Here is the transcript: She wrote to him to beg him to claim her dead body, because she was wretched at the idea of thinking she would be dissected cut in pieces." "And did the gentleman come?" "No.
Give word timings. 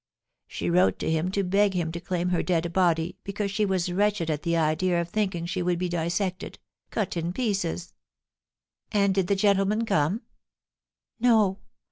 She 0.47 0.71
wrote 0.71 0.97
to 0.97 1.11
him 1.11 1.29
to 1.29 1.43
beg 1.43 1.75
him 1.75 1.91
to 1.91 1.99
claim 1.99 2.29
her 2.29 2.41
dead 2.41 2.73
body, 2.73 3.19
because 3.23 3.51
she 3.51 3.67
was 3.67 3.91
wretched 3.93 4.31
at 4.31 4.41
the 4.41 4.57
idea 4.57 4.99
of 4.99 5.09
thinking 5.09 5.45
she 5.45 5.61
would 5.61 5.77
be 5.77 5.89
dissected 5.89 6.57
cut 6.89 7.15
in 7.15 7.31
pieces." 7.33 7.93
"And 8.91 9.13
did 9.13 9.27
the 9.27 9.35
gentleman 9.35 9.85
come?" 9.85 10.23
"No. 11.19 11.59